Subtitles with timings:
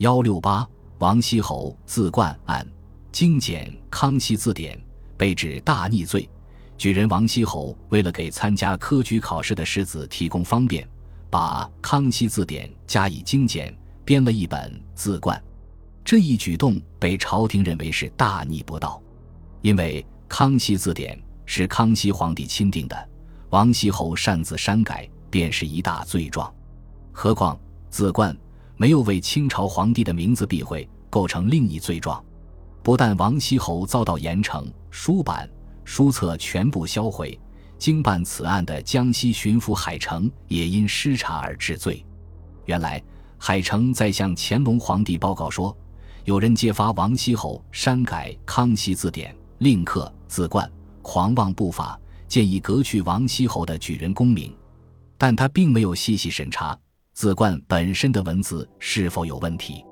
[0.00, 0.66] 幺六八
[1.00, 2.66] 王羲侯字冠，按
[3.12, 4.74] 精简《康熙字典》，
[5.14, 6.26] 被指大逆罪。
[6.78, 10.88] 举人王羲侯为了给参加科举考试的士子提供方便，
[11.28, 15.38] 把《康熙字典》加以精简，编了一本《字冠》。
[16.02, 19.02] 这一举动被朝廷认为是大逆不道，
[19.60, 21.14] 因为《康熙字典》
[21.44, 23.08] 是康熙皇帝钦定的，
[23.50, 26.50] 王羲侯擅自删改，便是一大罪状。
[27.12, 27.54] 何况
[27.90, 28.34] 《字冠》
[28.80, 32.24] 没有为清朝皇帝的名字避讳，构成另一罪状。
[32.82, 35.46] 不但王羲侯遭到严惩，书版。
[35.84, 37.38] 书册全部销毁，
[37.76, 42.02] 经办此案的江西巡抚海城也因失察而治罪。
[42.64, 43.02] 原来，
[43.36, 45.76] 海城在向乾隆皇帝报告说，
[46.24, 50.66] 有人揭发王羲侯删改《康熙字典》，另刻字冠，
[51.02, 54.50] 狂妄不法，建议革去王羲侯的举人功名。
[55.18, 56.78] 但他并没有细细审查
[57.20, 59.84] 字冠本身的文字是否有问题。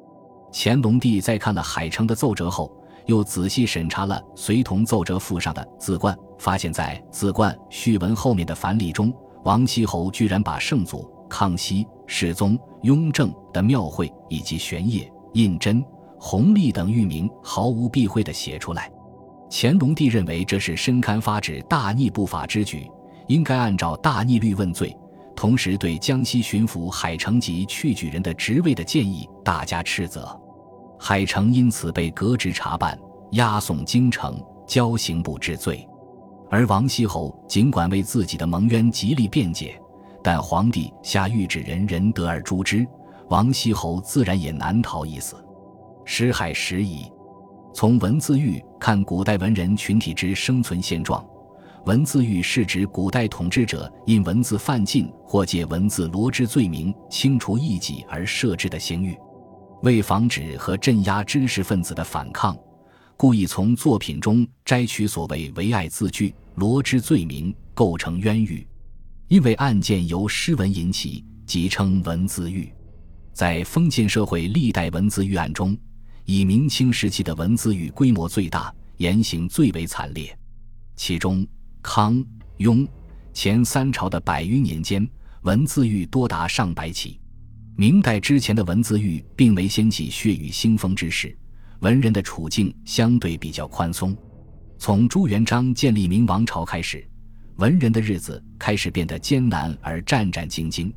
[0.50, 2.74] 乾隆帝在看了海城的奏折后。
[3.04, 9.12] 又仔细审查了随同奏折附上的字冠，发现，在字冠序文后面的繁例中，
[9.44, 15.84] 王羲侯居然把圣祖、康熙、世宗、雍正的庙会以及玄烨、胤禛、
[16.18, 18.90] 弘历等域名毫无避讳地写出来。
[19.50, 22.90] 乾隆帝认为这是深堪发指、大逆不法之举，
[23.26, 24.94] 应该按照大逆律问罪，
[25.38, 30.28] 同时对江西巡抚海城及去举人的职位的建议大加斥责。
[30.98, 32.98] 海城因此被革职查办，
[33.30, 35.88] 押送京城交刑部治罪。
[36.50, 39.80] 而王羲侯尽管为自己的蒙冤极力辩解，
[40.24, 42.84] 但皇帝下谕旨人人得而诛之，
[43.28, 45.36] 王羲侯自然也难逃一死。
[46.04, 47.06] 时海时矣。
[47.72, 51.24] 从文字狱看古代文人群体之生存现状，
[51.86, 59.16] 文字狱是指古代统治者因文字犯禁或借文字罗织罪名清除异己而设置的刑狱。
[59.82, 62.56] 为防止和镇压知识分子的反抗，
[63.16, 68.66] 故意从作品中摘取所谓唯爱字句，罗织罪名，构成冤狱。
[69.28, 72.72] 因为案件由诗文引起，即称文字狱。
[73.32, 75.78] 在封建社会历代文字狱案中，
[76.24, 80.36] 以明清时期的文字狱规模最大，严刑最为惨烈。
[80.96, 81.46] 其中，
[81.82, 82.24] 康、
[82.58, 82.86] 雍、
[83.32, 85.08] 前三朝的百余年间，
[85.42, 87.20] 文字狱多达上百起。
[87.76, 91.36] 明代之前的文字狱并没掀起血雨腥风之势，
[91.80, 94.16] 文人的处境相对比较宽松。
[94.78, 97.08] 从朱元璋建立明王朝开始，
[97.56, 100.92] 文人的日子开始变得艰难而战战兢兢，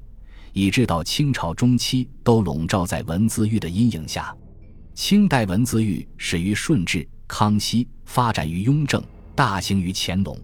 [0.54, 4.36] 以致到清朝中期都笼罩在文字狱的阴影下。
[4.94, 9.02] 清代文字狱始于顺治、康熙，发展于雍正，
[9.36, 10.38] 大兴于乾隆。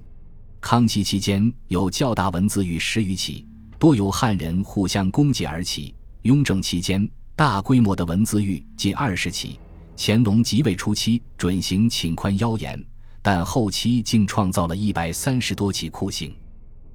[0.59, 3.45] 康熙期间有较大文字狱十余起，
[3.77, 5.93] 多由汉人互相攻讦而起。
[6.23, 9.59] 雍正期间，大规模的文字狱近二十起。
[9.95, 12.83] 乾隆即位初期准行请宽腰严，
[13.21, 16.35] 但后期竟创造了一百三十多起酷刑。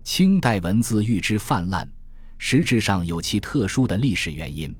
[0.04, 1.88] 清代文字狱之泛滥，
[2.38, 4.74] 实质上有其特殊的历史原因。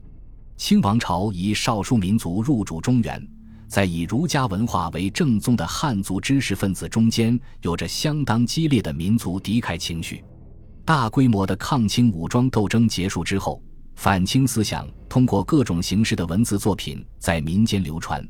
[0.57, 3.29] 清王朝以少数民族入主中原，
[3.73, 10.23] 在以儒家文化为正宗的汉族知识分子中间，有着相当激烈的民族敌忾情绪。
[10.85, 13.63] 大规模的抗清武装斗争结束之后。
[13.95, 18.23] 反清思想通过各种形式的文字作品在民间流传，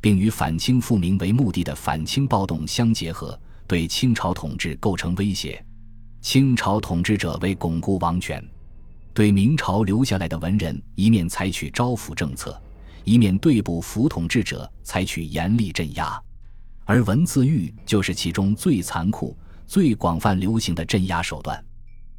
[0.00, 3.38] 并与反清复明为目的的反清暴动相结合，
[3.68, 5.64] 对清朝统治构成威胁。
[6.20, 8.44] 清朝统治者为巩固王权，
[9.14, 12.60] 对明朝留下来的文人一面采取招抚政策，
[13.08, 16.20] 以免对捕服统治者采取严厉镇压，
[16.84, 19.34] 而文字狱就是其中最残酷、
[19.66, 21.64] 最广泛流行的镇压手段。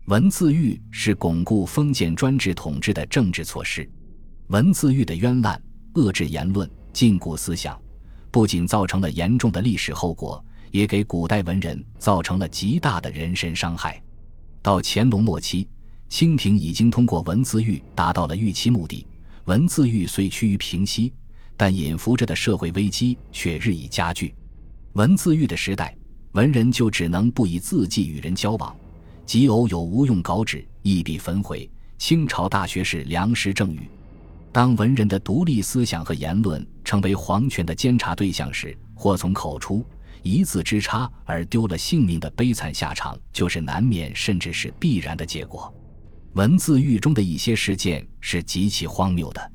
[0.07, 3.87] 文字狱是巩固封建专制统治的政治措施。
[4.47, 5.61] 文字狱的冤滥、
[5.93, 7.79] 遏制言论、禁锢思想，
[8.31, 14.01] 不仅造成了严重的历史后果，也给古代文人造成了极大的人身伤害。
[14.63, 15.67] 到乾隆末期，
[16.09, 19.05] 清廷已经通过文字狱达到了预期目的。
[19.49, 21.11] 文字狱虽趋于平息，
[21.57, 24.35] 但隐伏着的社会危机却日益加剧。
[24.93, 25.97] 文字狱的时代，
[26.33, 28.75] 文人就只能不以字迹与人交往。
[29.25, 31.67] 即偶有无用稿纸，一笔焚毁。
[31.97, 33.89] 清朝大学士梁实正语：
[34.51, 39.83] 当文人的独立思想和言论成为皇权的监察对象时，祸从口出
[40.21, 45.73] 一字之差而丢了性命的悲惨下场，就是难免甚至是必然的结果。
[46.39, 49.51] 文字狱中的一些事件是极其荒谬的。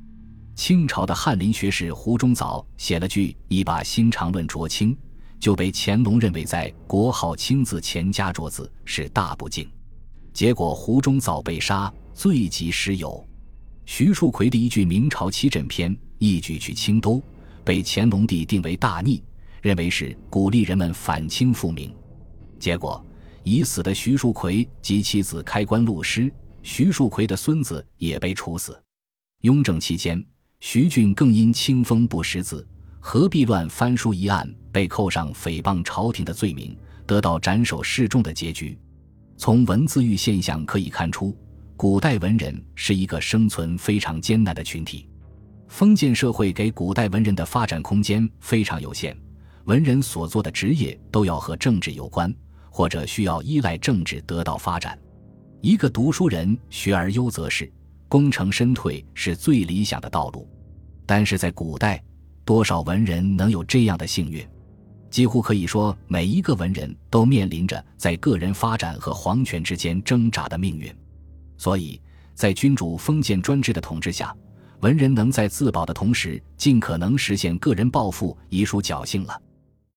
[0.54, 4.94] 清朝的翰林学士胡中藻写了句“一把心肠论浊清”。
[5.40, 9.66] 就被乾隆认为在国号“清”字前加“浊”字是大不敬，
[10.34, 13.26] 结果胡中藻被杀，罪及师友。
[13.86, 17.22] 徐树奎的一句明朝七诊篇一举去清都，
[17.64, 19.22] 被乾隆帝定为大逆，
[19.62, 21.90] 认为是鼓励人们反清复明。
[22.60, 23.02] 结果，
[23.42, 26.31] 已死的徐树奎及其子开棺录尸，
[26.64, 28.82] 徐树奎的孙子也被处死。
[29.43, 30.25] 雍正期间，
[30.61, 32.66] 徐俊更因清风不识字、
[32.99, 36.75] 何必乱翻书一案，被扣上诽谤朝廷的罪名，
[37.06, 38.76] 得到斩首示众的结局。
[39.37, 41.37] 从文字狱现象可以看出，
[41.76, 45.06] 古代文人是一个生存非常艰难的群体。
[45.69, 49.14] 封建社会给古代文人的发展空间非常有限，
[49.64, 52.34] 文人所做的职业都要和政治有关，
[52.70, 54.99] 或者需要依赖政治得到发展。
[55.64, 57.72] 一个读书人学而优则仕，
[58.06, 60.46] 功成身退是最理想的道路。
[61.06, 62.05] 但是在古代，
[62.44, 64.46] 多少文人能有这样的幸运？
[65.08, 70.94] 几乎可以说，每一个文人都面临着在个人发展和皇权之间挣扎的命运。
[71.56, 71.99] 所以，
[72.34, 74.37] 在君主封建专制的统治下，
[74.81, 79.40] 文人能在自保的同时，尽可能实现个人抱负，已属侥幸了。